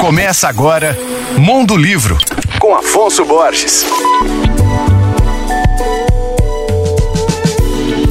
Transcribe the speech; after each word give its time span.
Começa 0.00 0.48
agora 0.48 0.96
Mundo 1.38 1.76
Livro, 1.76 2.18
com 2.60 2.74
Afonso 2.74 3.24
Borges. 3.24 3.84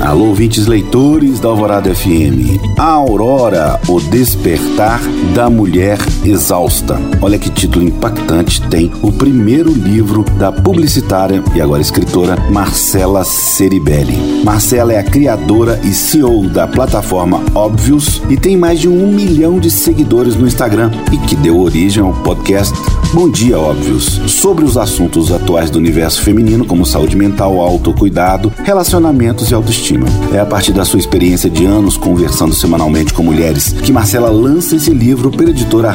Alô, 0.02 0.26
ouvintes 0.26 0.68
leitores 0.68 1.40
da 1.40 1.50
Alvorada 1.50 1.94
FM. 1.94 2.60
A 2.78 2.84
Aurora, 2.84 3.80
o 3.88 4.00
despertar 4.00 5.00
da 5.34 5.50
mulher 5.50 5.98
exausta. 6.30 7.00
Olha 7.22 7.38
que 7.38 7.50
título 7.50 7.86
impactante 7.86 8.62
tem 8.70 8.92
o 9.02 9.12
primeiro 9.12 9.72
livro 9.72 10.24
da 10.38 10.52
publicitária 10.52 11.44
e 11.54 11.62
agora 11.62 11.82
escritora 11.82 12.38
Marcela 12.50 13.24
Ceribelli. 13.24 14.44
Marcela 14.44 14.94
é 14.94 15.00
a 15.00 15.04
criadora 15.04 15.80
e 15.84 15.92
CEO 15.92 16.48
da 16.50 16.68
plataforma 16.68 17.42
Óbvios 17.54 18.22
e 18.30 18.38
tem 18.38 18.58
mais 18.58 18.80
de 18.80 18.88
um 18.88 19.12
milhão 19.12 19.60
de 19.60 19.70
seguidores 19.70 20.36
no 20.36 20.48
Instagram 20.48 20.92
e 21.12 21.18
que 21.18 21.36
deu 21.36 21.60
origem 21.60 22.04
ao 22.04 22.14
podcast 22.14 22.74
Bom 23.16 23.30
Dia 23.30 23.58
Óbvios, 23.58 24.20
sobre 24.28 24.66
os 24.66 24.78
assuntos 24.78 25.32
atuais 25.32 25.70
do 25.70 25.78
universo 25.78 26.22
feminino, 26.22 26.66
como 26.66 26.86
saúde 26.86 27.16
mental, 27.16 27.62
autocuidado, 27.62 28.52
relacionamentos 28.64 29.50
e 29.50 29.54
autoestima. 29.54 30.06
É 30.34 30.40
a 30.40 30.46
partir 30.46 30.74
da 30.74 30.84
sua 30.84 31.00
experiência 31.00 31.50
de 31.50 31.66
anos 31.66 31.96
conversando 31.96 32.54
semanalmente 32.54 33.14
com 33.14 33.24
mulheres 33.24 33.72
que 33.72 33.92
Marcela 33.92 34.30
lança 34.30 34.76
esse 34.76 34.92
livro 34.92 35.32
pela 35.32 35.52
editora 35.52 35.92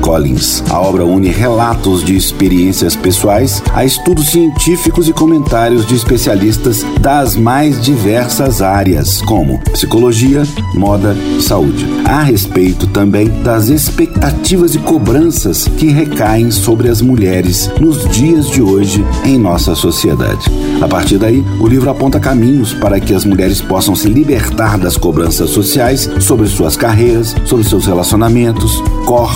Collins. 0.00 0.62
A 0.70 0.80
obra 0.80 1.04
une 1.04 1.28
relatos 1.28 2.04
de 2.04 2.16
experiências 2.16 2.94
pessoais 2.94 3.62
a 3.72 3.84
estudos 3.84 4.28
científicos 4.28 5.08
e 5.08 5.12
comentários 5.12 5.86
de 5.86 5.94
especialistas 5.94 6.84
das 7.00 7.36
mais 7.36 7.80
diversas 7.80 8.62
áreas, 8.62 9.20
como 9.22 9.58
psicologia, 9.72 10.42
moda 10.74 11.16
e 11.38 11.42
saúde. 11.42 11.86
A 12.04 12.22
respeito 12.22 12.86
também 12.86 13.28
das 13.42 13.68
expectativas 13.68 14.74
e 14.74 14.78
cobranças 14.78 15.66
que 15.78 15.88
recaem 15.88 16.50
sobre 16.50 16.88
as 16.88 17.00
mulheres 17.00 17.70
nos 17.80 18.08
dias 18.08 18.48
de 18.48 18.62
hoje 18.62 19.04
em 19.24 19.38
nossa 19.38 19.74
sociedade. 19.74 20.50
A 20.80 20.88
partir 20.88 21.18
daí, 21.18 21.44
o 21.60 21.66
livro 21.66 21.90
aponta 21.90 22.20
caminhos 22.20 22.72
para 22.72 23.00
que 23.00 23.14
as 23.14 23.24
mulheres 23.24 23.60
possam 23.60 23.94
se 23.94 24.08
libertar 24.08 24.78
das 24.78 24.96
cobranças 24.96 25.50
sociais 25.50 26.08
sobre 26.20 26.46
suas 26.46 26.76
carreiras, 26.76 27.34
sobre 27.44 27.64
seus 27.64 27.86
relacionamentos, 27.86 28.82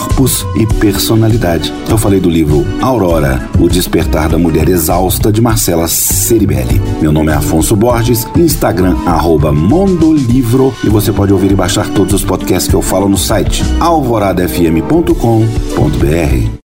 corpos 0.09 0.47
e 0.57 0.67
personalidade. 0.67 1.73
Eu 1.89 1.99
falei 1.99 2.21
do 2.21 2.31
livro 2.31 2.67
Aurora, 2.81 3.49
O 3.59 3.69
Despertar 3.69 4.29
da 4.29 4.39
Mulher 4.39 4.69
Exausta, 4.69 5.31
de 5.31 5.41
Marcela 5.41 5.87
Ceribelli. 5.87 6.81
Meu 7.01 7.13
nome 7.13 7.31
é 7.31 7.35
Afonso 7.35 7.77
Borges, 7.77 8.27
Instagram, 8.37 8.97
arroba 9.07 9.53
Mondolivro, 9.53 10.75
e 10.83 10.89
você 10.89 11.13
pode 11.13 11.33
ouvir 11.33 11.53
e 11.53 11.55
baixar 11.55 11.89
todos 11.91 12.15
os 12.15 12.25
podcasts 12.25 12.69
que 12.69 12.75
eu 12.75 12.83
falo 12.83 13.09
no 13.09 13.19
site 13.19 13.63
alvoradafm.com.br. 13.81 16.59